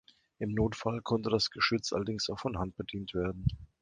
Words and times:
Im 0.39 0.55
Notfall 0.55 1.03
konnte 1.03 1.29
das 1.29 1.51
Geschütz 1.51 1.93
allerdings 1.93 2.27
auch 2.31 2.39
von 2.39 2.57
Hand 2.57 2.75
bedient 2.75 3.13
werden. 3.13 3.45